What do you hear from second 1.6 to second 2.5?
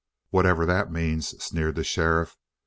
the sheriff.